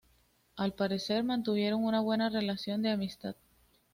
[0.55, 3.35] Al parecer mantuvieron una buena relación de amistad.